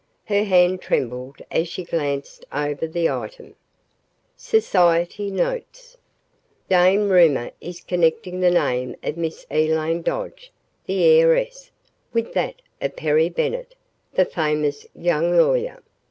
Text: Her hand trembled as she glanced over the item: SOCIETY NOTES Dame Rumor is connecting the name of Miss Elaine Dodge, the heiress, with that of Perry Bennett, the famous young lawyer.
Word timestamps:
Her 0.25 0.43
hand 0.43 0.81
trembled 0.81 1.43
as 1.51 1.67
she 1.67 1.83
glanced 1.83 2.43
over 2.51 2.87
the 2.87 3.07
item: 3.07 3.53
SOCIETY 4.35 5.29
NOTES 5.29 5.95
Dame 6.67 7.09
Rumor 7.09 7.51
is 7.61 7.81
connecting 7.83 8.39
the 8.39 8.49
name 8.49 8.95
of 9.03 9.15
Miss 9.15 9.45
Elaine 9.51 10.01
Dodge, 10.01 10.51
the 10.87 11.03
heiress, 11.05 11.69
with 12.13 12.33
that 12.33 12.63
of 12.81 12.95
Perry 12.95 13.29
Bennett, 13.29 13.75
the 14.13 14.25
famous 14.25 14.87
young 14.95 15.37
lawyer. 15.37 15.83